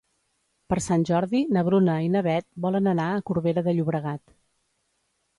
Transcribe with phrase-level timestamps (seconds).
[0.71, 4.33] Per Sant Jordi na Bruna i na Beth volen anar a Corbera de Llobregat.